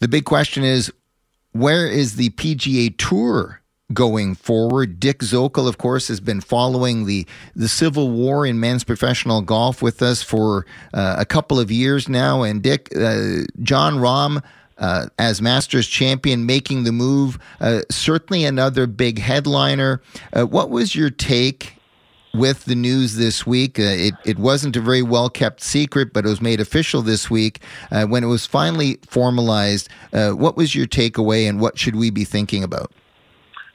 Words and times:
The 0.00 0.08
big 0.08 0.24
question 0.24 0.64
is 0.64 0.90
where 1.52 1.86
is 1.86 2.16
the 2.16 2.30
PGA 2.30 2.96
Tour 2.96 3.60
going 3.92 4.34
forward? 4.34 4.98
Dick 4.98 5.18
Zokol, 5.18 5.68
of 5.68 5.76
course, 5.76 6.08
has 6.08 6.20
been 6.20 6.40
following 6.40 7.04
the, 7.04 7.26
the 7.54 7.68
civil 7.68 8.10
war 8.10 8.46
in 8.46 8.58
men's 8.58 8.82
professional 8.82 9.42
golf 9.42 9.82
with 9.82 10.00
us 10.00 10.22
for 10.22 10.64
uh, 10.94 11.16
a 11.18 11.26
couple 11.26 11.60
of 11.60 11.70
years 11.70 12.08
now. 12.08 12.42
And 12.42 12.62
Dick, 12.62 12.88
uh, 12.96 13.44
Jon 13.62 13.96
Rahm, 13.96 14.42
uh, 14.78 15.08
as 15.18 15.42
Masters 15.42 15.86
champion, 15.86 16.46
making 16.46 16.84
the 16.84 16.92
move, 16.92 17.38
uh, 17.60 17.82
certainly 17.90 18.46
another 18.46 18.86
big 18.86 19.18
headliner. 19.18 20.00
Uh, 20.32 20.46
what 20.46 20.70
was 20.70 20.94
your 20.94 21.10
take 21.10 21.74
with 22.34 22.64
the 22.64 22.74
news 22.74 23.16
this 23.16 23.46
week. 23.46 23.78
Uh, 23.78 23.82
it, 23.82 24.14
it 24.24 24.38
wasn't 24.38 24.76
a 24.76 24.80
very 24.80 25.02
well 25.02 25.28
kept 25.28 25.60
secret, 25.60 26.12
but 26.12 26.24
it 26.24 26.28
was 26.28 26.40
made 26.40 26.60
official 26.60 27.02
this 27.02 27.30
week. 27.30 27.60
Uh, 27.90 28.06
when 28.06 28.24
it 28.24 28.28
was 28.28 28.46
finally 28.46 28.98
formalized, 29.06 29.88
uh, 30.12 30.30
what 30.30 30.56
was 30.56 30.74
your 30.74 30.86
takeaway 30.86 31.48
and 31.48 31.60
what 31.60 31.78
should 31.78 31.96
we 31.96 32.10
be 32.10 32.24
thinking 32.24 32.62
about? 32.62 32.92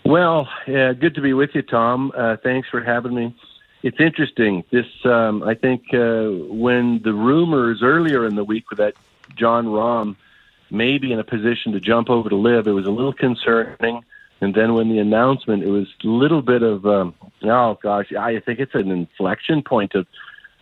Well, 0.05 0.47
good 0.67 1.15
to 1.15 1.21
be 1.21 1.33
with 1.33 1.55
you, 1.55 1.63
Tom. 1.63 2.11
Uh, 2.15 2.37
thanks 2.37 2.69
for 2.69 2.81
having 2.81 3.15
me. 3.15 3.35
It's 3.81 3.99
interesting. 3.99 4.63
This, 4.71 4.85
um, 5.03 5.43
I 5.43 5.55
think, 5.55 5.93
uh, 5.93 6.29
when 6.49 7.01
the 7.03 7.13
rumors 7.13 7.81
earlier 7.81 8.25
in 8.25 8.35
the 8.35 8.43
week 8.43 8.69
with 8.69 8.77
that 8.77 8.93
Jon 9.35 9.65
Rahm 9.65 10.15
may 10.69 10.97
be 10.97 11.11
in 11.11 11.19
a 11.19 11.23
position 11.23 11.71
to 11.71 11.79
jump 11.79 12.09
over 12.09 12.29
to 12.29 12.35
LIV, 12.35 12.67
it 12.67 12.71
was 12.71 12.85
a 12.85 12.91
little 12.91 13.13
concerning. 13.13 14.03
And 14.41 14.53
then 14.53 14.73
when 14.73 14.89
the 14.89 14.99
announcement, 14.99 15.63
it 15.63 15.69
was 15.69 15.87
a 16.03 16.07
little 16.07 16.41
bit 16.41 16.61
of, 16.61 16.85
um, 16.85 17.15
oh 17.43 17.77
gosh, 17.81 18.13
I 18.13 18.39
think 18.39 18.59
it's 18.59 18.75
an 18.75 18.91
inflection 18.91 19.61
point 19.61 19.95
of 19.95 20.07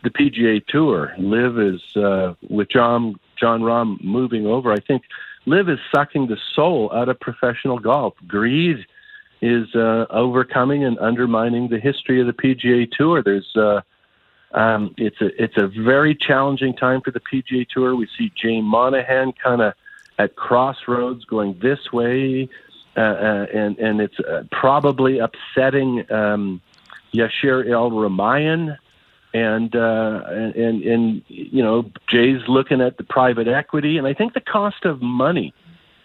the 0.03 0.09
PGA 0.09 0.65
Tour. 0.65 1.13
LIV 1.17 1.59
is 1.59 1.95
uh, 1.95 2.33
with 2.49 2.69
John 2.69 3.19
Jon 3.39 3.61
Rahm 3.61 4.03
moving 4.03 4.45
over. 4.45 4.71
I 4.71 4.79
think 4.79 5.03
LIV 5.45 5.69
is 5.69 5.79
sucking 5.93 6.27
the 6.27 6.37
soul 6.53 6.91
out 6.93 7.09
of 7.09 7.19
professional 7.19 7.79
golf. 7.79 8.13
Greed 8.27 8.85
is 9.41 9.75
uh, 9.75 10.05
overcoming 10.09 10.83
and 10.83 10.97
undermining 10.99 11.67
the 11.67 11.79
history 11.79 12.21
of 12.21 12.27
the 12.27 12.33
PGA 12.33 12.89
Tour. 12.89 13.21
There's 13.21 13.55
uh, 13.55 13.81
um, 14.53 14.93
it's 14.97 15.19
a 15.21 15.43
it's 15.43 15.57
a 15.57 15.67
very 15.67 16.15
challenging 16.15 16.75
time 16.75 17.01
for 17.01 17.11
the 17.11 17.19
PGA 17.19 17.67
Tour. 17.67 17.95
We 17.95 18.07
see 18.17 18.31
Jay 18.35 18.61
Monahan 18.61 19.33
kind 19.33 19.61
of 19.61 19.73
at 20.19 20.35
crossroads, 20.35 21.25
going 21.25 21.57
this 21.59 21.91
way, 21.91 22.47
uh, 22.95 22.99
uh, 22.99 23.45
and 23.53 23.77
and 23.79 24.01
it's 24.01 24.19
uh, 24.19 24.43
probably 24.51 25.19
upsetting 25.19 26.11
um, 26.11 26.61
Yasir 27.13 27.71
Al-Rumayyan, 27.71 28.77
and, 29.33 29.75
uh, 29.75 30.21
and 30.27 30.55
and 30.55 30.83
and 30.83 31.23
you 31.27 31.63
know 31.63 31.89
Jay's 32.07 32.41
looking 32.47 32.81
at 32.81 32.97
the 32.97 33.03
private 33.03 33.47
equity, 33.47 33.97
and 33.97 34.05
I 34.05 34.13
think 34.13 34.33
the 34.33 34.41
cost 34.41 34.85
of 34.85 35.01
money 35.01 35.53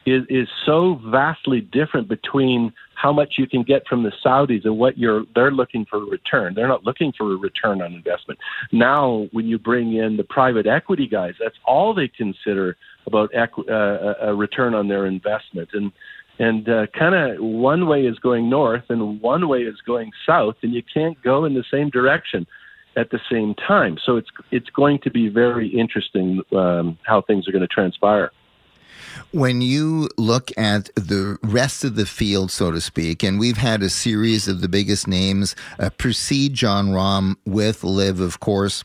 is 0.07 0.25
is 0.29 0.49
so 0.65 1.01
vastly 1.05 1.61
different 1.61 2.09
between 2.09 2.73
how 2.95 3.13
much 3.13 3.35
you 3.39 3.47
can 3.47 3.63
get 3.63 3.87
from 3.87 4.03
the 4.03 4.13
Saudis 4.25 4.65
and 4.65 4.79
what 4.79 4.99
you're 4.99 5.25
they're 5.35 5.51
looking 5.51 5.85
for 5.85 5.99
a 5.99 6.07
return. 6.07 6.55
They're 6.55 6.69
not 6.69 6.85
looking 6.85 7.13
for 7.13 7.33
a 7.33 7.37
return 7.37 7.83
on 7.83 7.93
investment. 7.93 8.41
Now, 8.73 9.29
when 9.33 9.47
you 9.47 9.59
bring 9.59 9.95
in 9.95 10.17
the 10.17 10.25
private 10.25 10.67
equity 10.67 11.07
guys, 11.07 11.35
that's 11.39 11.59
all 11.65 11.95
they 11.95 12.09
consider 12.09 12.77
about 13.07 13.31
uh, 13.35 14.15
a 14.21 14.35
return 14.35 14.75
on 14.75 14.89
their 14.89 15.07
investment, 15.07 15.71
and 15.73 15.93
and 16.39 16.69
uh, 16.69 16.87
kind 16.99 17.15
of 17.15 17.43
one 17.43 17.87
way 17.87 18.07
is 18.07 18.19
going 18.19 18.49
north 18.49 18.85
and 18.89 19.21
one 19.21 19.49
way 19.49 19.63
is 19.63 19.81
going 19.87 20.13
south, 20.27 20.57
and 20.63 20.73
you 20.73 20.83
can't 20.83 21.21
go 21.23 21.45
in 21.45 21.55
the 21.55 21.65
same 21.71 21.91
direction 21.91 22.47
at 22.97 23.11
the 23.11 23.21
same 23.31 23.55
time. 23.55 23.99
So 24.05 24.17
it's 24.17 24.29
it's 24.51 24.71
going 24.71 25.01
to 25.01 25.11
be 25.11 25.29
very 25.29 25.69
interesting 25.69 26.43
um, 26.53 26.99
how 27.05 27.23
things 27.23 27.49
are 27.49 27.53
going 27.53 27.63
to 27.63 27.69
transpire. 27.69 28.31
When 29.33 29.61
you 29.61 30.09
look 30.17 30.51
at 30.57 30.91
the 30.95 31.39
rest 31.43 31.85
of 31.85 31.97
the 31.97 32.07
field, 32.07 32.51
so 32.51 32.71
to 32.71 32.81
speak, 32.81 33.23
and 33.23 33.39
we've 33.39 33.57
had 33.57 33.83
a 33.83 33.91
series 33.91 34.49
of 34.49 34.61
the 34.61 34.69
biggest 34.69 35.07
names 35.07 35.55
uh, 35.79 35.91
precede 35.91 36.55
Jon 36.55 36.89
Rahm 36.89 37.37
with 37.45 37.85
LIV, 37.85 38.21
of 38.21 38.41
course. 38.41 38.85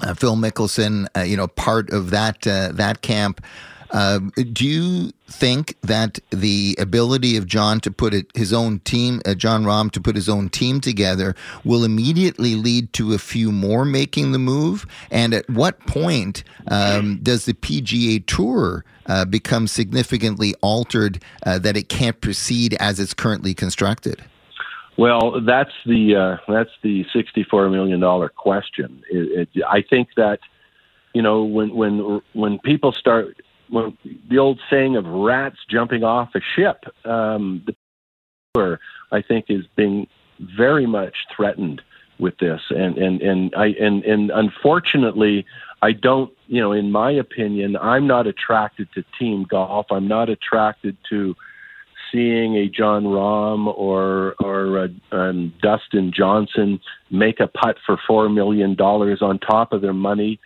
Uh, 0.00 0.14
Phil 0.14 0.36
Mickelson, 0.36 1.06
uh, 1.16 1.20
you 1.20 1.36
know, 1.36 1.46
part 1.46 1.90
of 1.90 2.10
that 2.10 2.46
uh, 2.46 2.72
that 2.72 3.02
camp. 3.02 3.44
Uh, 3.92 4.20
do 4.52 4.66
you 4.66 5.12
think 5.28 5.76
that 5.82 6.18
the 6.30 6.74
ability 6.78 7.36
of 7.36 7.46
Jon 7.46 7.78
to 7.80 7.90
put 7.90 8.14
it, 8.14 8.26
his 8.34 8.52
own 8.52 8.80
team, 8.80 9.20
uh, 9.26 9.34
Jon 9.34 9.64
Rahm, 9.64 9.90
to 9.92 10.00
put 10.00 10.16
his 10.16 10.28
own 10.28 10.48
team 10.48 10.80
together, 10.80 11.34
will 11.64 11.84
immediately 11.84 12.54
lead 12.54 12.92
to 12.94 13.12
a 13.12 13.18
few 13.18 13.52
more 13.52 13.84
making 13.84 14.32
the 14.32 14.38
move? 14.38 14.86
And 15.10 15.34
at 15.34 15.48
what 15.50 15.78
point 15.86 16.42
um, 16.68 17.20
does 17.22 17.44
the 17.44 17.52
PGA 17.52 18.24
Tour 18.26 18.84
uh, 19.06 19.26
become 19.26 19.66
significantly 19.66 20.54
altered 20.62 21.22
uh, 21.44 21.58
that 21.58 21.76
it 21.76 21.88
can't 21.90 22.18
proceed 22.20 22.74
as 22.80 22.98
it's 22.98 23.12
currently 23.12 23.52
constructed? 23.52 24.24
Well, 24.96 25.40
that's 25.40 25.72
the 25.86 26.16
uh, 26.16 26.52
that's 26.52 26.70
the 26.82 27.04
sixty-four 27.14 27.70
million 27.70 27.98
dollar 27.98 28.28
question. 28.28 29.02
It, 29.10 29.48
it, 29.54 29.64
I 29.66 29.82
think 29.82 30.08
that 30.16 30.38
you 31.14 31.22
know 31.22 31.44
when 31.44 31.74
when 31.74 32.20
when 32.34 32.58
people 32.58 32.92
start 32.92 33.38
well, 33.72 33.94
the 34.28 34.38
old 34.38 34.60
saying 34.70 34.96
of 34.96 35.06
rats 35.06 35.56
jumping 35.68 36.04
off 36.04 36.34
a 36.34 36.40
ship, 36.54 36.84
um, 37.06 37.64
the 37.66 37.74
I 39.10 39.22
think, 39.22 39.46
is 39.48 39.64
being 39.76 40.06
very 40.38 40.86
much 40.86 41.16
threatened 41.34 41.80
with 42.18 42.36
this, 42.38 42.60
and 42.68 42.98
and 42.98 43.22
and 43.22 43.54
I 43.56 43.68
and 43.80 44.04
and 44.04 44.30
unfortunately, 44.30 45.46
I 45.80 45.92
don't. 45.92 46.30
You 46.48 46.60
know, 46.60 46.72
in 46.72 46.92
my 46.92 47.10
opinion, 47.10 47.76
I'm 47.78 48.06
not 48.06 48.26
attracted 48.26 48.88
to 48.94 49.04
team 49.18 49.44
golf. 49.44 49.86
I'm 49.90 50.06
not 50.06 50.28
attracted 50.28 50.98
to 51.08 51.34
seeing 52.12 52.56
a 52.56 52.68
Jon 52.68 53.04
Rahm 53.04 53.66
or 53.74 54.34
or 54.38 54.84
a, 54.84 55.16
um, 55.16 55.54
Dustin 55.62 56.12
Johnson 56.14 56.78
make 57.10 57.40
a 57.40 57.46
putt 57.46 57.78
for 57.86 57.98
four 58.06 58.28
million 58.28 58.74
dollars 58.74 59.22
on 59.22 59.38
top 59.38 59.72
of 59.72 59.80
their 59.80 59.94
money 59.94 60.38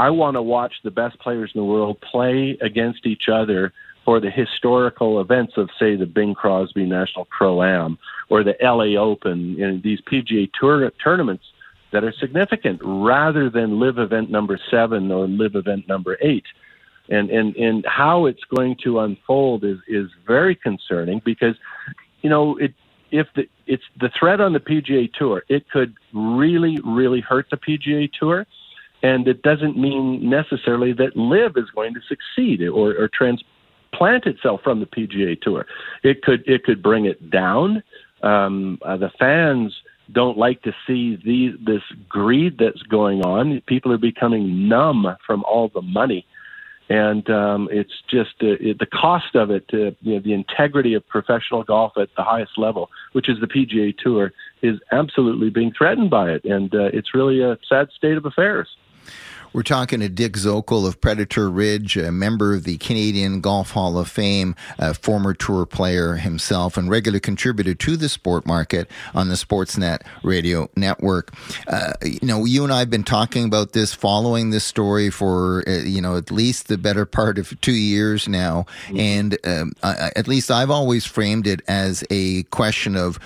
I 0.00 0.08
want 0.08 0.36
to 0.36 0.42
watch 0.42 0.72
the 0.82 0.90
best 0.90 1.18
players 1.18 1.50
in 1.54 1.60
the 1.60 1.64
world 1.64 2.00
play 2.00 2.56
against 2.62 3.04
each 3.04 3.24
other 3.30 3.70
for 4.06 4.18
the 4.18 4.30
historical 4.30 5.20
events 5.20 5.52
of, 5.58 5.68
say, 5.78 5.94
the 5.94 6.06
Bing 6.06 6.32
Crosby 6.32 6.86
National 6.86 7.26
Pro 7.26 7.62
Am 7.62 7.98
or 8.30 8.42
the 8.42 8.56
LA 8.62 8.98
Open, 8.98 9.58
know, 9.68 9.78
these 9.84 10.00
PGA 10.00 10.50
Tour 10.58 10.90
tournaments 11.04 11.44
that 11.92 12.02
are 12.02 12.14
significant, 12.18 12.80
rather 12.82 13.50
than 13.50 13.78
LIV 13.78 13.98
event 13.98 14.30
number 14.30 14.58
seven 14.70 15.12
or 15.12 15.28
LIV 15.28 15.56
event 15.56 15.86
number 15.86 16.16
eight. 16.22 16.46
And 17.10 17.28
and 17.28 17.54
and 17.56 17.84
how 17.86 18.24
it's 18.24 18.44
going 18.56 18.76
to 18.84 19.00
unfold 19.00 19.64
is 19.64 19.80
is 19.86 20.08
very 20.26 20.54
concerning 20.54 21.20
because, 21.22 21.56
you 22.22 22.30
know, 22.30 22.56
it 22.56 22.72
if 23.10 23.26
the 23.34 23.46
it's 23.66 23.84
the 24.00 24.08
threat 24.18 24.40
on 24.40 24.54
the 24.54 24.60
PGA 24.60 25.12
Tour, 25.12 25.42
it 25.50 25.68
could 25.68 25.94
really 26.14 26.78
really 26.84 27.20
hurt 27.20 27.48
the 27.50 27.58
PGA 27.58 28.10
Tour 28.18 28.46
and 29.02 29.26
it 29.26 29.42
doesn't 29.42 29.78
mean 29.78 30.28
necessarily 30.28 30.92
that 30.92 31.16
LIV 31.16 31.56
is 31.56 31.70
going 31.74 31.94
to 31.94 32.00
succeed 32.08 32.62
or, 32.62 32.90
or 32.90 33.08
transplant 33.08 34.26
itself 34.26 34.60
from 34.62 34.80
the 34.80 34.86
PGA 34.86 35.40
Tour. 35.40 35.66
It 36.02 36.22
could 36.22 36.42
it 36.46 36.64
could 36.64 36.82
bring 36.82 37.06
it 37.06 37.30
down. 37.30 37.82
Um, 38.22 38.78
uh, 38.82 38.96
the 38.96 39.10
fans 39.18 39.74
don't 40.12 40.36
like 40.36 40.62
to 40.62 40.74
see 40.86 41.16
this 41.64 41.82
greed 42.08 42.58
that's 42.58 42.82
going 42.82 43.22
on. 43.22 43.62
People 43.66 43.92
are 43.92 43.98
becoming 43.98 44.68
numb 44.68 45.06
from 45.26 45.44
all 45.44 45.70
the 45.72 45.82
money, 45.82 46.26
and 46.88 47.30
um, 47.30 47.68
it's 47.70 48.02
just 48.10 48.34
uh, 48.42 48.58
it, 48.60 48.78
the 48.78 48.86
cost 48.86 49.34
of 49.34 49.50
it. 49.50 49.64
Uh, 49.72 49.92
you 50.02 50.14
know, 50.14 50.20
the 50.20 50.34
integrity 50.34 50.92
of 50.94 51.08
professional 51.08 51.62
golf 51.62 51.92
at 51.96 52.08
the 52.16 52.22
highest 52.22 52.58
level, 52.58 52.90
which 53.12 53.28
is 53.28 53.38
the 53.40 53.46
PGA 53.46 53.96
Tour, 53.96 54.32
is 54.62 54.78
absolutely 54.92 55.48
being 55.48 55.72
threatened 55.72 56.10
by 56.10 56.30
it, 56.30 56.44
and 56.44 56.74
uh, 56.74 56.90
it's 56.92 57.14
really 57.14 57.40
a 57.40 57.56
sad 57.66 57.88
state 57.96 58.18
of 58.18 58.26
affairs. 58.26 58.68
We're 59.52 59.64
talking 59.64 59.98
to 59.98 60.08
Dick 60.08 60.34
Zokol 60.34 60.86
of 60.86 61.00
Predator 61.00 61.50
Ridge, 61.50 61.96
a 61.96 62.12
member 62.12 62.54
of 62.54 62.62
the 62.62 62.78
Canadian 62.78 63.40
Golf 63.40 63.72
Hall 63.72 63.98
of 63.98 64.08
Fame, 64.08 64.54
a 64.78 64.94
former 64.94 65.34
tour 65.34 65.66
player 65.66 66.14
himself, 66.14 66.76
and 66.76 66.88
regular 66.88 67.18
contributor 67.18 67.74
to 67.74 67.96
the 67.96 68.08
sport 68.08 68.46
market 68.46 68.88
on 69.12 69.28
the 69.28 69.34
Sportsnet 69.34 70.02
radio 70.22 70.70
network. 70.76 71.34
Uh, 71.66 71.94
you 72.02 72.20
know, 72.22 72.44
you 72.44 72.62
and 72.62 72.72
I 72.72 72.78
have 72.78 72.90
been 72.90 73.02
talking 73.02 73.44
about 73.44 73.72
this, 73.72 73.92
following 73.92 74.50
this 74.50 74.64
story 74.64 75.10
for, 75.10 75.64
uh, 75.66 75.78
you 75.78 76.00
know, 76.00 76.16
at 76.16 76.30
least 76.30 76.68
the 76.68 76.78
better 76.78 77.04
part 77.04 77.36
of 77.36 77.60
two 77.60 77.72
years 77.72 78.28
now. 78.28 78.66
Mm-hmm. 78.86 78.98
And 79.00 79.38
um, 79.44 79.72
I, 79.82 80.12
at 80.14 80.28
least 80.28 80.52
I've 80.52 80.70
always 80.70 81.04
framed 81.06 81.48
it 81.48 81.60
as 81.66 82.04
a 82.08 82.44
question 82.44 82.94
of 82.94 83.18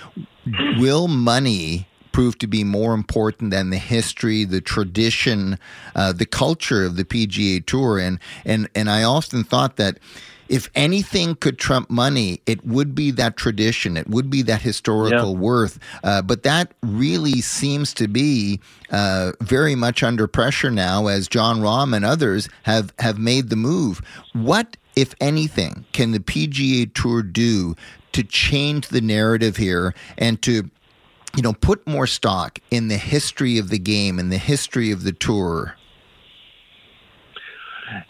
will 0.77 1.07
money 1.07 1.87
proved 2.15 2.39
to 2.39 2.47
be 2.47 2.63
more 2.63 2.93
important 2.93 3.51
than 3.51 3.71
the 3.71 3.77
history, 3.77 4.45
the 4.45 4.61
tradition, 4.61 5.59
uh, 5.95 6.13
the 6.13 6.25
culture 6.25 6.85
of 6.85 6.95
the 6.95 7.03
PGA 7.03 7.65
Tour. 7.65 7.99
And 7.99 8.19
and 8.45 8.69
and 8.73 8.89
I 8.89 9.03
often 9.03 9.43
thought 9.43 9.75
that 9.75 9.99
if 10.47 10.69
anything 10.75 11.35
could 11.35 11.59
trump 11.59 11.89
money, 11.89 12.39
it 12.45 12.65
would 12.65 12.95
be 12.95 13.11
that 13.11 13.35
tradition. 13.35 13.97
It 13.97 14.07
would 14.07 14.29
be 14.29 14.43
that 14.43 14.61
historical 14.61 15.33
yeah. 15.33 15.39
worth. 15.39 15.77
Uh, 16.05 16.21
but 16.21 16.43
that 16.43 16.73
really 16.81 17.41
seems 17.41 17.93
to 17.95 18.07
be 18.07 18.61
uh, 18.91 19.33
very 19.41 19.75
much 19.75 20.01
under 20.01 20.25
pressure 20.25 20.71
now, 20.71 21.07
as 21.07 21.27
Jon 21.27 21.59
Rahm 21.59 21.93
and 21.93 22.05
others 22.05 22.47
have 22.63 22.93
have 22.99 23.19
made 23.19 23.49
the 23.49 23.57
move. 23.57 24.01
What 24.31 24.77
if 24.95 25.13
anything, 25.19 25.83
can 25.91 26.11
the 26.13 26.21
PGA 26.21 26.93
Tour 26.93 27.23
do 27.23 27.75
to 28.13 28.23
change 28.23 28.87
the 28.87 29.01
narrative 29.01 29.57
here 29.57 29.93
and 30.17 30.41
to 30.43 30.69
you 31.35 31.43
know, 31.43 31.53
put 31.53 31.85
more 31.87 32.07
stock 32.07 32.59
in 32.71 32.87
the 32.87 32.97
history 32.97 33.57
of 33.57 33.69
the 33.69 33.79
game 33.79 34.19
and 34.19 34.31
the 34.31 34.37
history 34.37 34.91
of 34.91 35.03
the 35.03 35.11
tour? 35.11 35.75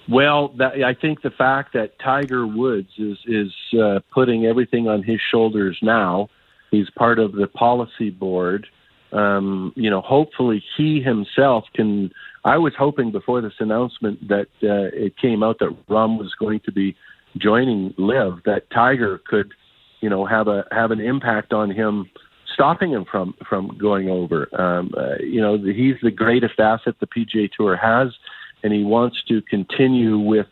Well, 0.07 0.50
that, 0.57 0.83
I 0.83 0.94
think 0.94 1.22
the 1.22 1.31
fact 1.31 1.74
that 1.74 2.00
Tiger 2.00 2.48
Woods 2.48 2.92
is 2.98 3.18
is 3.25 3.51
uh, 3.80 4.00
putting 4.13 4.45
everything 4.45 4.88
on 4.88 5.04
his 5.04 5.19
shoulders 5.31 5.77
now. 5.81 6.30
He's 6.72 6.89
part 6.92 7.19
of 7.19 7.33
the 7.33 7.48
policy 7.48 8.10
board. 8.10 8.68
Um, 9.12 9.74
you 9.75 9.89
know, 9.89 10.01
hopefully 10.01 10.63
he 10.78 11.01
himself 11.01 11.66
can. 11.74 12.12
I 12.44 12.57
was 12.57 12.74
hoping 12.78 13.12
before 13.12 13.42
this 13.42 13.54
announcement 13.60 14.28
that 14.28 14.48
uh, 14.63 14.94
it 14.94 15.18
came 15.18 15.44
out 15.44 15.60
that 15.60 15.75
Rahm 15.89 16.19
was 16.19 16.33
going 16.39 16.60
to 16.62 16.71
be 16.71 16.95
joining 17.38 17.94
LIV, 17.98 18.44
that 18.45 18.69
Tiger 18.69 19.19
could, 19.25 19.54
you 20.01 20.10
know, 20.10 20.25
have 20.25 20.48
a 20.48 20.66
have 20.71 20.92
an 20.92 21.00
impact 21.00 21.54
on 21.54 21.69
him 21.71 22.10
stopping 22.56 22.92
him 22.92 23.06
from 23.06 23.36
from 23.48 23.78
going 23.78 24.10
over. 24.10 24.50
Um, 24.60 24.92
uh, 24.98 25.18
you 25.19 25.40
know, 25.40 25.57
he's 25.57 25.96
the 26.02 26.10
greatest 26.10 26.60
asset 26.60 26.96
the 27.00 27.07
PGA 27.07 27.52
Tour 27.52 27.75
has, 27.75 28.10
and 28.63 28.74
he 28.74 28.84
wants 28.84 29.22
to 29.28 29.44
continue 29.44 30.18
with, 30.18 30.48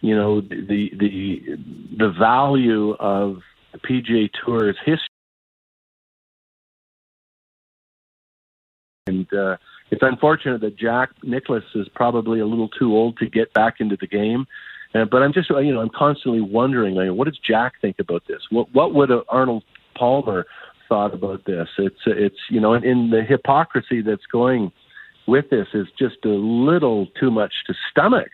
you 0.00 0.16
know, 0.16 0.40
the 0.40 0.90
the 0.98 1.58
the 1.98 2.14
value 2.18 2.94
of 2.94 3.42
the 3.72 3.78
PGA 3.78 4.30
Tour's 4.44 4.76
history. 4.84 5.08
And 9.06 9.30
uh, 9.34 9.58
it's 9.90 10.02
unfortunate 10.02 10.62
that 10.62 10.78
Jack 10.78 11.10
Nicklaus 11.22 11.64
is 11.74 11.88
probably 11.94 12.40
a 12.40 12.46
little 12.46 12.68
too 12.68 12.96
old 12.96 13.18
to 13.18 13.26
get 13.26 13.52
back 13.52 13.74
into 13.80 13.98
the 14.00 14.06
game. 14.06 14.46
Uh, 14.94 15.04
but 15.04 15.22
I'm 15.22 15.32
just, 15.32 15.50
you 15.50 15.74
know, 15.74 15.80
I'm 15.80 15.90
constantly 15.90 16.40
wondering, 16.40 16.94
like, 16.94 17.10
what 17.10 17.26
does 17.26 17.38
Jack 17.38 17.74
think 17.82 17.98
about 17.98 18.22
this? 18.28 18.40
What 18.50 18.72
what 18.72 18.94
would 18.94 19.10
Arnold 19.28 19.64
Palmer 19.94 20.46
thought 20.94 21.12
about 21.12 21.44
this. 21.44 21.68
It's 21.76 22.02
it's 22.06 22.42
you 22.50 22.60
know, 22.60 22.74
in 22.74 23.10
the 23.10 23.22
hypocrisy 23.28 24.00
that's 24.00 24.26
going 24.30 24.70
with 25.26 25.46
this 25.50 25.66
is 25.74 25.86
just 25.98 26.24
a 26.24 26.28
little 26.28 27.08
too 27.18 27.32
much 27.32 27.52
to 27.66 27.74
stomach. 27.90 28.30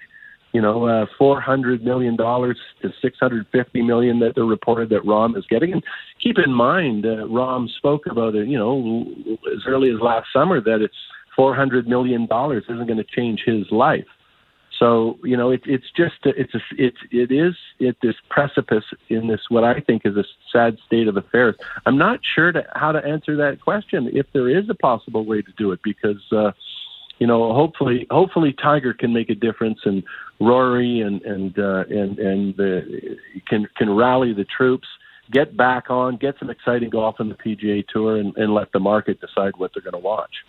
You 0.53 0.61
know, 0.61 0.85
uh, 0.85 1.07
four 1.17 1.41
hundred 1.41 1.83
million 1.83 2.17
dollars 2.17 2.59
to 2.83 2.91
six 3.01 3.17
hundred 3.19 3.47
fifty 3.51 3.81
million 3.81 4.19
that 4.19 4.33
they're 4.35 4.45
reported 4.45 4.91
that 4.91 5.05
Rahm 5.05 5.39
is 5.39 5.47
getting. 5.49 5.73
And 5.73 5.83
keep 6.23 6.37
in 6.45 6.53
mind, 6.53 7.07
uh, 7.07 7.25
Rahm 7.39 7.69
spoke 7.79 8.05
about 8.11 8.35
it. 8.35 8.47
You 8.47 8.59
know, 8.59 9.07
as 9.57 9.63
early 9.67 9.89
as 9.89 10.01
last 10.03 10.27
summer 10.33 10.61
that 10.61 10.83
it's 10.83 10.95
four 11.35 11.55
hundred 11.55 11.89
million 11.89 12.27
dollars 12.27 12.65
isn't 12.69 12.87
going 12.87 12.99
to 12.99 13.05
change 13.05 13.41
his 13.47 13.65
life. 13.71 14.11
So 14.81 15.19
you 15.23 15.37
know, 15.37 15.51
it, 15.51 15.61
it's 15.67 15.91
just 15.95 16.15
it's 16.25 16.55
a, 16.55 16.61
it's 16.77 16.97
it 17.13 17.31
is 17.31 17.55
at 17.87 17.97
this 18.03 18.17
precipice 18.31 18.85
in 19.11 19.29
this 19.29 19.41
what 19.51 19.63
I 19.63 19.79
think 19.81 20.03
is 20.07 20.17
a 20.17 20.25
sad 20.51 20.79
state 20.87 21.07
of 21.07 21.19
affairs. 21.19 21.55
I'm 21.85 21.99
not 21.99 22.21
sure 22.35 22.51
to, 22.51 22.67
how 22.75 22.91
to 22.91 23.05
answer 23.05 23.37
that 23.37 23.61
question 23.61 24.09
if 24.13 24.27
there 24.33 24.49
is 24.49 24.71
a 24.71 24.75
possible 24.75 25.25
way 25.25 25.43
to 25.43 25.53
do 25.57 25.71
it 25.71 25.81
because. 25.85 26.21
Uh, 26.33 26.53
you 27.19 27.27
know, 27.27 27.53
hopefully, 27.53 28.07
hopefully 28.11 28.55
Tiger 28.55 28.95
can 28.95 29.13
make 29.13 29.29
a 29.29 29.35
difference, 29.35 29.81
and 29.85 30.03
Rory 30.41 31.03
and 31.03 31.21
and 31.21 31.59
uh, 31.59 31.85
and 31.91 32.19
and 32.19 32.57
the, 32.57 33.19
can 33.47 33.69
can 33.77 33.95
rally 33.95 34.33
the 34.33 34.47
troops, 34.47 34.89
get 35.31 35.57
back 35.57 35.91
on, 35.91 36.17
get 36.17 36.37
some 36.39 36.51
exciting 36.51 36.91
golf 36.91 37.21
in 37.21 37.29
the 37.29 37.35
PGA 37.35 37.87
Tour, 37.87 38.17
and, 38.17 38.37
and 38.37 38.55
let 38.55 38.73
the 38.73 38.81
market 38.81 39.21
decide 39.21 39.57
what 39.57 39.73
they're 39.75 39.83
going 39.83 39.93
to 39.93 39.99
watch. 39.99 40.45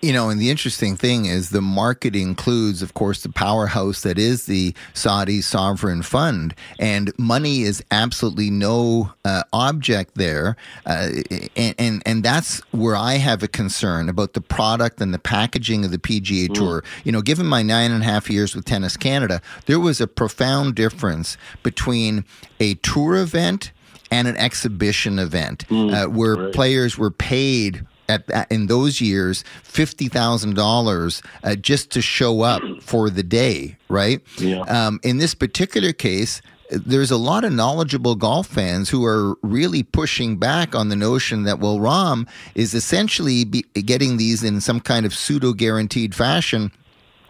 You 0.00 0.12
know, 0.12 0.30
and 0.30 0.40
the 0.40 0.48
interesting 0.48 0.94
thing 0.94 1.24
is 1.24 1.50
the 1.50 1.60
market 1.60 2.14
includes, 2.14 2.82
of 2.82 2.94
course, 2.94 3.22
the 3.24 3.30
powerhouse 3.30 4.02
that 4.02 4.16
is 4.16 4.46
the 4.46 4.72
Saudi 4.94 5.40
sovereign 5.40 6.02
fund, 6.02 6.54
and 6.78 7.12
money 7.18 7.62
is 7.62 7.82
absolutely 7.90 8.48
no 8.48 9.12
uh, 9.24 9.42
object 9.52 10.14
there, 10.14 10.56
uh, 10.86 11.08
and, 11.56 11.74
and 11.78 12.02
and 12.06 12.22
that's 12.22 12.60
where 12.70 12.94
I 12.94 13.14
have 13.14 13.42
a 13.42 13.48
concern 13.48 14.08
about 14.08 14.34
the 14.34 14.40
product 14.40 15.00
and 15.00 15.12
the 15.12 15.18
packaging 15.18 15.84
of 15.84 15.90
the 15.90 15.98
PGA 15.98 16.48
mm. 16.48 16.54
Tour. 16.54 16.84
You 17.02 17.10
know, 17.10 17.20
given 17.22 17.46
my 17.46 17.62
nine 17.62 17.90
and 17.90 18.04
a 18.04 18.06
half 18.06 18.30
years 18.30 18.54
with 18.54 18.66
Tennis 18.66 18.96
Canada, 18.96 19.42
there 19.66 19.80
was 19.80 20.00
a 20.00 20.06
profound 20.06 20.76
difference 20.76 21.36
between 21.64 22.24
a 22.60 22.74
tour 22.74 23.16
event 23.16 23.72
and 24.10 24.28
an 24.28 24.36
exhibition 24.36 25.18
event 25.18 25.66
mm, 25.68 25.92
uh, 25.92 26.08
where 26.08 26.36
right. 26.36 26.54
players 26.54 26.96
were 26.96 27.10
paid 27.10 27.84
at, 28.08 28.50
in 28.50 28.66
those 28.66 29.00
years 29.00 29.44
fifty 29.62 30.08
thousand 30.08 30.52
uh, 30.52 30.62
dollars 30.62 31.22
just 31.60 31.90
to 31.90 32.02
show 32.02 32.42
up 32.42 32.62
for 32.80 33.10
the 33.10 33.22
day, 33.22 33.76
right? 33.88 34.20
Yeah. 34.38 34.60
Um, 34.62 35.00
in 35.02 35.18
this 35.18 35.34
particular 35.34 35.92
case, 35.92 36.40
there's 36.70 37.10
a 37.10 37.16
lot 37.16 37.44
of 37.44 37.52
knowledgeable 37.52 38.14
golf 38.14 38.46
fans 38.46 38.90
who 38.90 39.04
are 39.04 39.36
really 39.42 39.82
pushing 39.82 40.36
back 40.36 40.74
on 40.74 40.88
the 40.88 40.96
notion 40.96 41.44
that 41.44 41.60
well, 41.60 41.78
Rahm 41.78 42.28
is 42.54 42.74
essentially 42.74 43.44
getting 43.44 44.16
these 44.16 44.42
in 44.42 44.60
some 44.60 44.80
kind 44.80 45.06
of 45.06 45.14
pseudo 45.14 45.52
guaranteed 45.52 46.14
fashion. 46.14 46.72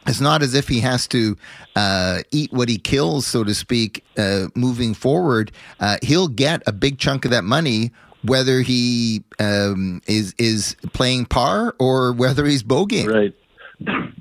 It's 0.08 0.20
not 0.20 0.42
as 0.42 0.54
if 0.54 0.68
he 0.68 0.80
has 0.80 1.06
to 1.08 1.36
uh, 1.76 2.22
eat 2.32 2.52
what 2.52 2.68
he 2.68 2.78
kills, 2.78 3.26
so 3.26 3.44
to 3.44 3.54
speak, 3.54 4.04
uh, 4.16 4.46
moving 4.54 4.94
forward. 4.94 5.52
Uh, 5.78 5.98
he'll 6.02 6.28
get 6.28 6.62
a 6.66 6.72
big 6.72 6.98
chunk 6.98 7.24
of 7.24 7.30
that 7.30 7.44
money 7.44 7.92
whether 8.24 8.60
he 8.62 9.22
um, 9.38 10.02
is 10.06 10.34
is 10.38 10.76
playing 10.92 11.26
par 11.26 11.74
or 11.78 12.12
whether 12.12 12.44
he's 12.44 12.62
bogeying. 12.62 13.06
Right. 13.06 14.14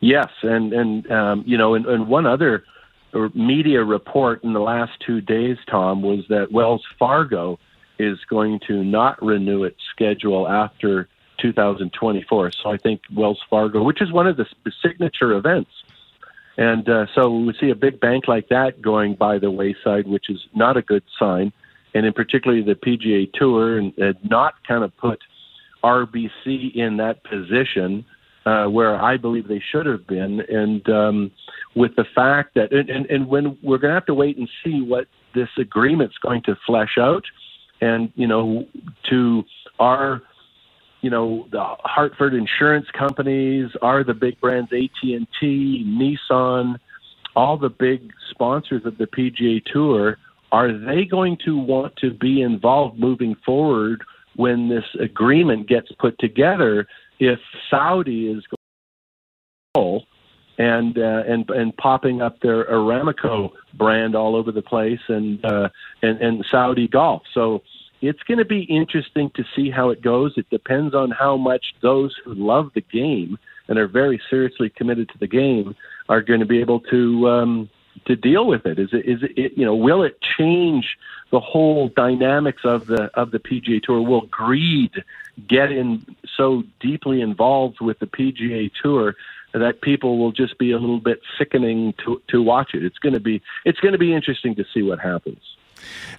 Yes, 0.00 0.28
and 0.42 0.72
and 0.72 1.10
um, 1.10 1.44
you 1.46 1.56
know, 1.56 1.74
and, 1.74 1.86
and 1.86 2.08
one 2.08 2.26
other 2.26 2.64
media 3.34 3.84
report 3.84 4.42
in 4.42 4.52
the 4.52 4.60
last 4.60 4.92
two 5.06 5.20
days, 5.20 5.56
Tom, 5.70 6.02
was 6.02 6.24
that 6.28 6.50
Wells 6.50 6.82
Fargo 6.98 7.58
is 7.98 8.18
going 8.28 8.58
to 8.66 8.82
not 8.82 9.22
renew 9.22 9.64
its 9.64 9.78
schedule 9.94 10.48
after 10.48 11.08
2024. 11.42 12.52
So 12.52 12.70
I 12.70 12.76
think 12.78 13.02
Wells 13.14 13.42
Fargo, 13.50 13.82
which 13.82 14.00
is 14.00 14.10
one 14.12 14.26
of 14.26 14.36
the 14.36 14.46
signature 14.80 15.32
events, 15.32 15.70
and 16.56 16.88
uh, 16.88 17.06
so 17.14 17.30
we 17.30 17.54
see 17.60 17.70
a 17.70 17.74
big 17.74 17.98
bank 17.98 18.28
like 18.28 18.48
that 18.48 18.80
going 18.80 19.14
by 19.14 19.38
the 19.38 19.50
wayside, 19.50 20.06
which 20.06 20.30
is 20.30 20.46
not 20.54 20.76
a 20.76 20.82
good 20.82 21.02
sign 21.18 21.52
and 21.94 22.06
in 22.06 22.12
particularly 22.12 22.62
the 22.62 22.74
PGA 22.74 23.30
Tour, 23.32 23.78
and, 23.78 23.92
not 24.28 24.54
kind 24.66 24.84
of 24.84 24.96
put 24.96 25.20
RBC 25.84 26.74
in 26.74 26.96
that 26.98 27.22
position 27.24 28.04
uh, 28.46 28.66
where 28.66 29.00
I 29.00 29.16
believe 29.16 29.46
they 29.46 29.62
should 29.70 29.86
have 29.86 30.06
been. 30.06 30.40
And 30.40 30.88
um, 30.88 31.30
with 31.74 31.94
the 31.96 32.04
fact 32.14 32.54
that, 32.54 32.72
and, 32.72 32.88
and, 32.88 33.06
and 33.06 33.28
when 33.28 33.58
we're 33.62 33.78
going 33.78 33.90
to 33.90 33.94
have 33.94 34.06
to 34.06 34.14
wait 34.14 34.36
and 34.36 34.48
see 34.64 34.80
what 34.80 35.06
this 35.34 35.48
agreement's 35.58 36.18
going 36.18 36.42
to 36.42 36.56
flesh 36.66 36.96
out, 36.98 37.24
and 37.80 38.12
you 38.14 38.26
know, 38.26 38.66
to 39.10 39.44
our 39.78 40.22
you 41.02 41.10
know 41.10 41.46
the 41.50 41.62
Hartford 41.84 42.32
insurance 42.32 42.86
companies 42.96 43.70
are 43.82 44.02
the 44.02 44.14
big 44.14 44.40
brands 44.40 44.72
AT 44.72 45.02
and 45.02 45.26
T, 45.38 45.84
Nissan, 45.86 46.78
all 47.36 47.58
the 47.58 47.68
big 47.68 48.10
sponsors 48.30 48.86
of 48.86 48.96
the 48.98 49.06
PGA 49.06 49.62
Tour 49.64 50.16
are 50.50 50.72
they 50.72 51.04
going 51.04 51.38
to 51.44 51.56
want 51.58 51.96
to 51.96 52.12
be 52.12 52.42
involved 52.42 52.98
moving 52.98 53.34
forward 53.44 54.02
when 54.36 54.68
this 54.68 54.84
agreement 55.00 55.68
gets 55.68 55.90
put 55.98 56.18
together 56.18 56.86
if 57.18 57.38
Saudi 57.70 58.28
is 58.28 58.44
going 59.74 60.02
and 60.58 60.98
uh, 60.98 61.22
and 61.26 61.48
and 61.50 61.76
popping 61.76 62.20
up 62.20 62.38
their 62.40 62.64
Aramco 62.66 63.50
brand 63.74 64.14
all 64.14 64.36
over 64.36 64.52
the 64.52 64.62
place 64.62 65.00
and 65.08 65.42
uh, 65.44 65.68
and 66.02 66.20
and 66.20 66.44
Saudi 66.50 66.88
Golf. 66.88 67.22
So 67.32 67.62
it's 68.02 68.22
going 68.24 68.38
to 68.38 68.44
be 68.44 68.64
interesting 68.64 69.30
to 69.36 69.44
see 69.54 69.70
how 69.70 69.90
it 69.90 70.02
goes. 70.02 70.34
It 70.36 70.50
depends 70.50 70.94
on 70.94 71.12
how 71.12 71.36
much 71.36 71.74
those 71.80 72.14
who 72.24 72.34
love 72.34 72.72
the 72.74 72.80
game 72.80 73.38
and 73.68 73.78
are 73.78 73.86
very 73.86 74.20
seriously 74.28 74.68
committed 74.68 75.08
to 75.10 75.18
the 75.18 75.28
game 75.28 75.76
are 76.08 76.20
going 76.20 76.40
to 76.40 76.46
be 76.46 76.60
able 76.60 76.80
to 76.80 77.28
um, 77.28 77.70
to 78.06 78.16
deal 78.16 78.46
with 78.46 78.66
it? 78.66 78.78
Is 78.78 78.90
it 78.92 79.06
is 79.06 79.22
it 79.22 79.52
you 79.56 79.64
know 79.64 79.74
will 79.74 80.02
it 80.02 80.18
change 80.20 80.98
the 81.30 81.40
whole 81.40 81.88
dynamics 81.88 82.62
of 82.64 82.86
the 82.86 83.04
of 83.14 83.30
the 83.30 83.38
PGA 83.38 83.82
Tour? 83.82 84.02
Will 84.02 84.22
greed 84.22 85.04
get 85.48 85.70
in 85.70 86.04
so 86.36 86.64
deeply 86.80 87.20
involved 87.20 87.80
with 87.80 87.98
the 88.00 88.06
PGA 88.06 88.70
Tour 88.82 89.14
that 89.52 89.80
people 89.80 90.18
will 90.18 90.32
just 90.32 90.58
be 90.58 90.72
a 90.72 90.78
little 90.78 91.00
bit 91.00 91.20
sickening 91.38 91.94
to 92.04 92.20
to 92.28 92.42
watch 92.42 92.74
it? 92.74 92.84
It's 92.84 92.98
going 92.98 93.14
to 93.14 93.20
be 93.20 93.42
it's 93.64 93.80
going 93.80 93.92
to 93.92 93.98
be 93.98 94.12
interesting 94.12 94.56
to 94.56 94.64
see 94.74 94.82
what 94.82 94.98
happens. 94.98 95.40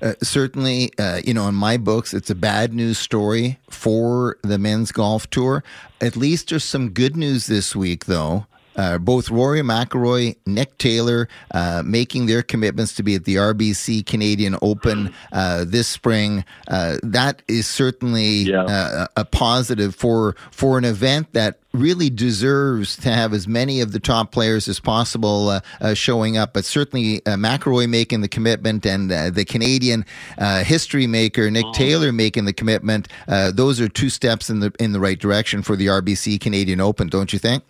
Uh, 0.02 0.14
certainly, 0.22 0.92
uh, 0.98 1.22
you 1.26 1.34
know, 1.34 1.48
in 1.48 1.56
my 1.56 1.78
books, 1.78 2.14
it's 2.14 2.30
a 2.30 2.36
bad 2.36 2.74
news 2.74 2.98
story 2.98 3.60
for 3.70 4.38
the 4.44 4.58
men's 4.58 4.92
golf 4.92 5.30
tour. 5.30 5.64
At 6.02 6.16
least 6.16 6.50
there's 6.50 6.64
some 6.64 6.90
good 6.90 7.16
news 7.16 7.48
this 7.48 7.76
week, 7.76 8.06
though 8.06 8.46
uh, 8.76 8.98
both 8.98 9.30
Rory 9.30 9.62
McIlroy, 9.62 10.36
Nick 10.46 10.78
Taylor, 10.78 11.28
uh, 11.52 11.84
making 11.86 12.26
their 12.26 12.42
commitments 12.44 12.94
to 12.96 13.04
be 13.04 13.16
at 13.16 13.26
the 13.26 13.36
RBC 13.36 14.06
Canadian 14.06 14.56
Open 14.62 15.14
uh, 15.32 15.64
this 15.66 15.88
spring. 15.88 16.44
Uh, 16.68 16.98
that 17.04 17.42
is 17.48 17.68
certainly 17.68 18.44
Yeah. 18.44 18.64
uh, 18.64 19.08
a 19.18 19.26
positive 19.26 19.96
for 19.96 20.36
for 20.52 20.78
an 20.78 20.86
event 20.86 21.34
that 21.34 21.60
really 21.74 22.10
deserves 22.10 22.96
to 22.98 23.10
have 23.10 23.34
as 23.34 23.48
many 23.48 23.82
of 23.82 23.92
the 23.94 24.00
top 24.00 24.32
players 24.32 24.68
as 24.68 24.80
possible 24.80 25.50
uh, 25.50 25.60
uh, 25.82 25.94
showing 25.96 26.38
up. 26.38 26.54
But 26.54 26.66
certainly 26.66 27.26
uh, 27.26 27.32
McIlroy 27.36 27.90
making 27.90 28.22
the 28.22 28.28
commitment 28.28 28.86
and 28.86 29.12
uh, 29.12 29.30
the 29.32 29.44
Canadian 29.46 30.06
uh, 30.38 30.64
history 30.64 31.08
maker 31.08 31.50
Nick 31.50 31.66
Taylor 31.74 32.12
making 32.12 32.46
the 32.46 32.54
commitment. 32.54 33.08
Uh, 33.28 33.52
those 33.52 33.82
are 33.82 33.88
two 33.90 34.10
steps 34.10 34.50
in 34.50 34.60
the 34.60 34.72
in 34.80 34.92
the 34.92 35.00
right 35.00 35.18
direction 35.20 35.62
for 35.64 35.76
the 35.76 35.88
RBC 35.88 36.40
Canadian 36.40 36.80
Open, 36.82 37.08
don't 37.08 37.34
you 37.34 37.40
think? 37.40 37.64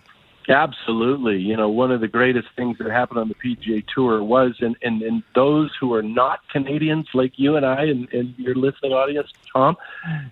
Absolutely. 0.49 1.39
You 1.39 1.55
know, 1.55 1.69
one 1.69 1.91
of 1.91 2.01
the 2.01 2.07
greatest 2.07 2.47
things 2.55 2.77
that 2.79 2.91
happened 2.91 3.19
on 3.19 3.29
the 3.29 3.35
PGA 3.35 3.85
Tour 3.87 4.23
was, 4.23 4.55
and, 4.59 4.75
and, 4.81 5.01
and 5.01 5.23
those 5.35 5.71
who 5.79 5.93
are 5.93 6.03
not 6.03 6.47
Canadians 6.49 7.07
like 7.13 7.33
you 7.37 7.55
and 7.55 7.65
I 7.65 7.85
and, 7.85 8.11
and 8.13 8.37
your 8.37 8.55
listening 8.55 8.91
audience, 8.91 9.29
Tom, 9.53 9.77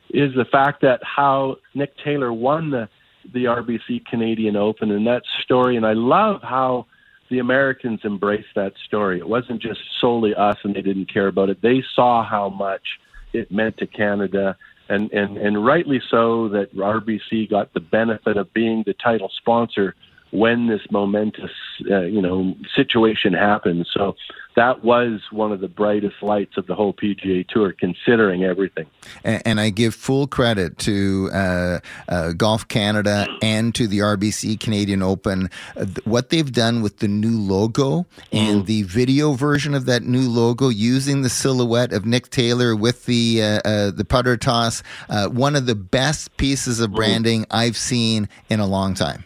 is 0.09 0.33
the 0.35 0.45
fact 0.45 0.81
that 0.81 1.01
how 1.03 1.57
Nick 1.73 1.97
Taylor 1.97 2.33
won 2.33 2.71
the, 2.71 2.89
the 3.33 3.45
RBC 3.45 4.05
Canadian 4.05 4.55
Open 4.55 4.91
and 4.91 5.07
that 5.07 5.23
story. 5.43 5.77
And 5.77 5.85
I 5.85 5.93
love 5.93 6.41
how 6.41 6.87
the 7.29 7.39
Americans 7.39 8.01
embraced 8.03 8.53
that 8.55 8.73
story. 8.85 9.17
It 9.17 9.27
wasn't 9.27 9.61
just 9.61 9.79
solely 9.99 10.35
us 10.35 10.57
and 10.63 10.75
they 10.75 10.81
didn't 10.81 11.11
care 11.11 11.27
about 11.27 11.49
it. 11.49 11.61
They 11.61 11.83
saw 11.95 12.23
how 12.23 12.49
much 12.49 12.99
it 13.31 13.49
meant 13.49 13.77
to 13.77 13.87
Canada. 13.87 14.57
And, 14.91 15.09
and, 15.13 15.37
and 15.37 15.65
rightly 15.65 16.01
so 16.09 16.49
that 16.49 16.75
RBC 16.75 17.49
got 17.49 17.73
the 17.73 17.79
benefit 17.79 18.35
of 18.35 18.53
being 18.53 18.83
the 18.85 18.93
title 18.93 19.31
sponsor 19.37 19.95
when 20.31 20.67
this 20.67 20.81
momentous, 20.89 21.51
uh, 21.89 22.01
you 22.01 22.21
know, 22.21 22.55
situation 22.75 23.33
happened. 23.33 23.87
So 23.93 24.15
that 24.55 24.83
was 24.83 25.21
one 25.31 25.51
of 25.51 25.61
the 25.61 25.67
brightest 25.67 26.21
lights 26.21 26.57
of 26.57 26.67
the 26.67 26.75
whole 26.75 26.93
PGA 26.93 27.47
Tour, 27.47 27.73
considering 27.73 28.43
everything. 28.43 28.85
And, 29.23 29.41
and 29.45 29.59
I 29.59 29.69
give 29.69 29.95
full 29.95 30.27
credit 30.27 30.77
to 30.79 31.29
uh, 31.33 31.79
uh, 32.09 32.31
Golf 32.33 32.67
Canada 32.67 33.27
and 33.41 33.73
to 33.75 33.87
the 33.87 33.99
RBC 33.99 34.59
Canadian 34.59 35.01
Open. 35.01 35.49
Uh, 35.75 35.85
th- 35.85 36.05
what 36.05 36.29
they've 36.29 36.51
done 36.51 36.81
with 36.81 36.97
the 36.97 37.07
new 37.07 37.39
logo 37.39 38.05
and 38.31 38.65
the 38.65 38.83
video 38.83 39.33
version 39.33 39.73
of 39.73 39.85
that 39.85 40.03
new 40.03 40.29
logo, 40.29 40.69
using 40.69 41.21
the 41.21 41.29
silhouette 41.29 41.93
of 41.93 42.05
Nick 42.05 42.29
Taylor 42.29 42.75
with 42.75 43.05
the 43.05 43.41
uh, 43.41 43.61
uh, 43.65 43.91
the 43.91 44.05
putter 44.05 44.37
toss, 44.37 44.83
uh, 45.09 45.27
one 45.27 45.55
of 45.55 45.65
the 45.65 45.75
best 45.75 46.35
pieces 46.37 46.79
of 46.79 46.91
branding 46.91 47.45
I've 47.51 47.77
seen 47.77 48.27
in 48.49 48.59
a 48.59 48.65
long 48.65 48.93
time. 48.93 49.23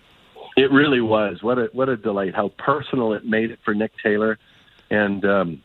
It 0.56 0.72
really 0.72 1.02
was. 1.02 1.44
What 1.44 1.58
a 1.60 1.70
what 1.74 1.90
a 1.90 1.98
delight! 1.98 2.34
How 2.34 2.50
personal 2.58 3.14
it 3.14 3.26
made 3.26 3.52
it 3.52 3.60
for 3.66 3.74
Nick 3.74 3.92
Taylor, 4.02 4.40
and 4.90 5.26
um, 5.26 5.64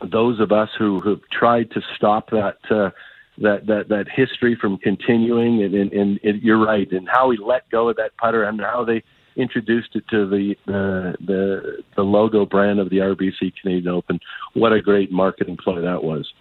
those 0.00 0.38
of 0.40 0.52
us 0.52 0.68
who 0.78 1.00
who 1.00 1.20
tried 1.32 1.70
to 1.72 1.82
stop 1.96 2.30
that 2.30 2.58
uh, 2.70 2.90
that 3.38 3.66
that 3.66 3.88
that 3.88 4.06
history 4.08 4.56
from 4.60 4.78
continuing. 4.78 5.62
And, 5.62 5.74
and, 5.74 5.92
and, 5.92 6.20
and 6.22 6.42
you're 6.42 6.64
right. 6.64 6.90
And 6.92 7.08
how 7.08 7.30
he 7.30 7.38
let 7.38 7.68
go 7.70 7.88
of 7.88 7.96
that 7.96 8.16
putter, 8.16 8.44
and 8.44 8.60
how 8.60 8.84
they 8.84 9.02
introduced 9.36 9.96
it 9.96 10.06
to 10.08 10.28
the 10.28 10.56
the 10.66 11.16
the, 11.20 11.82
the 11.96 12.02
logo 12.02 12.46
brand 12.46 12.78
of 12.78 12.90
the 12.90 12.98
RBC 12.98 13.54
Canadian 13.60 13.88
Open. 13.88 14.20
What 14.54 14.72
a 14.72 14.80
great 14.80 15.10
marketing 15.10 15.56
play 15.56 15.80
that 15.80 16.04
was. 16.04 16.32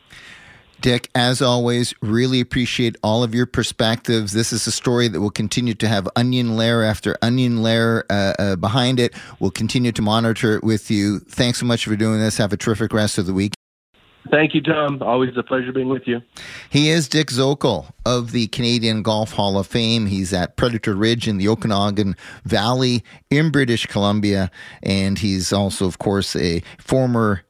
Dick, 0.81 1.09
as 1.13 1.41
always, 1.41 1.93
really 2.01 2.41
appreciate 2.41 2.97
all 3.03 3.23
of 3.23 3.35
your 3.35 3.45
perspectives. 3.45 4.33
This 4.33 4.51
is 4.51 4.65
a 4.65 4.71
story 4.71 5.07
that 5.07 5.21
will 5.21 5.29
continue 5.29 5.75
to 5.75 5.87
have 5.87 6.09
onion 6.15 6.57
layer 6.57 6.81
after 6.81 7.17
onion 7.21 7.61
layer 7.61 8.03
uh, 8.09 8.33
uh, 8.39 8.55
behind 8.55 8.99
it. 8.99 9.13
We'll 9.39 9.51
continue 9.51 9.91
to 9.91 10.01
monitor 10.01 10.55
it 10.55 10.63
with 10.63 10.89
you. 10.89 11.19
Thanks 11.19 11.59
so 11.59 11.65
much 11.65 11.85
for 11.85 11.95
doing 11.95 12.19
this. 12.19 12.37
Have 12.37 12.51
a 12.51 12.57
terrific 12.57 12.93
rest 12.93 13.17
of 13.17 13.27
the 13.27 13.33
week. 13.33 13.53
Thank 14.29 14.53
you, 14.53 14.61
Tom. 14.61 15.01
Always 15.01 15.35
a 15.35 15.43
pleasure 15.43 15.71
being 15.71 15.89
with 15.89 16.07
you. 16.07 16.21
He 16.69 16.89
is 16.89 17.09
Dick 17.09 17.27
Zokol 17.27 17.91
of 18.05 18.31
the 18.31 18.47
Canadian 18.47 19.01
Golf 19.01 19.33
Hall 19.33 19.57
of 19.57 19.67
Fame. 19.67 20.05
He's 20.05 20.31
at 20.31 20.57
Predator 20.57 20.95
Ridge 20.95 21.27
in 21.27 21.37
the 21.37 21.47
Okanagan 21.47 22.15
Valley 22.45 23.03
in 23.29 23.51
British 23.51 23.87
Columbia. 23.87 24.51
And 24.83 25.17
he's 25.19 25.51
also, 25.51 25.85
of 25.85 25.97
course, 25.97 26.35
a 26.35 26.61
former 26.77 27.43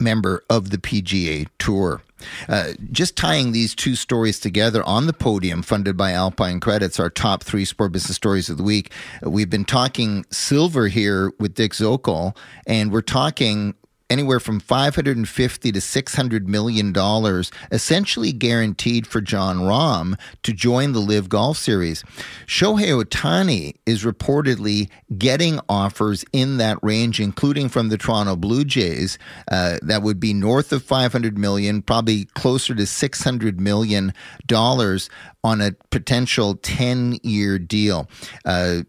member 0.00 0.44
of 0.48 0.70
the 0.70 0.78
PGA 0.78 1.46
Tour. 1.58 2.02
Uh, 2.48 2.72
just 2.92 3.16
tying 3.16 3.52
these 3.52 3.74
two 3.74 3.94
stories 3.94 4.38
together 4.38 4.82
on 4.84 5.06
the 5.06 5.12
podium, 5.12 5.62
funded 5.62 5.96
by 5.96 6.12
Alpine 6.12 6.60
Credits, 6.60 7.00
our 7.00 7.10
top 7.10 7.42
three 7.42 7.64
sport 7.64 7.92
business 7.92 8.16
stories 8.16 8.50
of 8.50 8.56
the 8.56 8.62
week. 8.62 8.92
We've 9.22 9.48
been 9.50 9.64
talking 9.64 10.26
silver 10.30 10.88
here 10.88 11.32
with 11.38 11.54
Dick 11.54 11.72
Zokol, 11.72 12.36
and 12.66 12.92
we're 12.92 13.00
talking 13.00 13.74
anywhere 14.10 14.40
from 14.40 14.60
550 14.60 15.72
to 15.72 15.80
600 15.80 16.48
million 16.48 16.92
dollars 16.92 17.50
essentially 17.70 18.32
guaranteed 18.32 19.06
for 19.06 19.20
Jon 19.20 19.58
Rahm 19.58 20.18
to 20.42 20.52
join 20.52 20.92
the 20.92 20.98
LIV 20.98 21.28
Golf 21.28 21.56
Series. 21.56 22.02
Shohei 22.46 23.02
Ohtani 23.02 23.74
is 23.86 24.04
reportedly 24.04 24.90
getting 25.16 25.60
offers 25.68 26.24
in 26.32 26.58
that 26.58 26.78
range 26.82 27.20
including 27.20 27.68
from 27.68 27.88
the 27.88 27.96
Toronto 27.96 28.36
Blue 28.36 28.64
Jays 28.64 29.18
uh, 29.50 29.78
that 29.82 30.02
would 30.02 30.20
be 30.20 30.34
north 30.34 30.72
of 30.72 30.82
500 30.82 31.38
million 31.38 31.82
probably 31.82 32.24
closer 32.34 32.74
to 32.74 32.86
600 32.86 33.60
million 33.60 34.12
dollars 34.46 35.08
on 35.44 35.60
a 35.60 35.72
potential 35.90 36.56
10 36.56 37.18
year 37.22 37.58
deal. 37.58 38.08
Uh, 38.44 38.82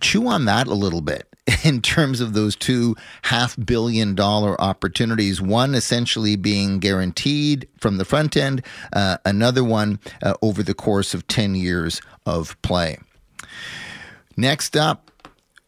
chew 0.00 0.26
on 0.26 0.44
that 0.46 0.66
a 0.66 0.74
little 0.74 1.00
bit 1.00 1.35
in 1.64 1.80
terms 1.80 2.20
of 2.20 2.32
those 2.32 2.56
two 2.56 2.96
half 3.22 3.56
billion 3.64 4.14
dollar 4.14 4.60
opportunities. 4.60 5.40
One 5.40 5.74
essentially 5.74 6.36
being 6.36 6.78
guaranteed 6.78 7.68
from 7.78 7.98
the 7.98 8.04
front 8.04 8.36
end, 8.36 8.64
uh, 8.92 9.18
another 9.24 9.62
one 9.62 10.00
uh, 10.22 10.34
over 10.42 10.62
the 10.62 10.74
course 10.74 11.14
of 11.14 11.26
10 11.28 11.54
years 11.54 12.00
of 12.24 12.60
play. 12.62 12.98
Next 14.36 14.76
up, 14.76 15.10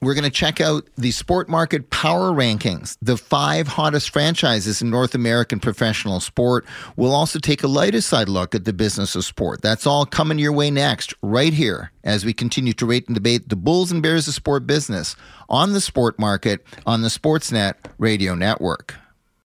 we're 0.00 0.14
going 0.14 0.24
to 0.24 0.30
check 0.30 0.60
out 0.60 0.88
the 0.96 1.10
Sport 1.10 1.48
Market 1.48 1.90
Power 1.90 2.30
Rankings, 2.30 2.96
the 3.02 3.16
five 3.16 3.66
hottest 3.66 4.10
franchises 4.10 4.80
in 4.80 4.90
North 4.90 5.14
American 5.14 5.58
professional 5.58 6.20
sport. 6.20 6.64
We'll 6.96 7.14
also 7.14 7.38
take 7.38 7.62
a 7.62 7.68
lighter 7.68 8.00
side 8.00 8.28
look 8.28 8.54
at 8.54 8.64
the 8.64 8.72
business 8.72 9.16
of 9.16 9.24
sport. 9.24 9.60
That's 9.62 9.86
all 9.86 10.06
coming 10.06 10.38
your 10.38 10.52
way 10.52 10.70
next, 10.70 11.14
right 11.22 11.52
here, 11.52 11.90
as 12.04 12.24
we 12.24 12.32
continue 12.32 12.72
to 12.74 12.86
rate 12.86 13.08
and 13.08 13.14
debate 13.14 13.48
the 13.48 13.56
Bulls 13.56 13.90
and 13.90 14.02
Bears 14.02 14.28
of 14.28 14.34
sport 14.34 14.66
business 14.66 15.16
on 15.48 15.72
the 15.72 15.80
sport 15.80 16.18
market 16.18 16.64
on 16.86 17.02
the 17.02 17.08
Sportsnet 17.08 17.74
Radio 17.98 18.34
Network. 18.34 18.94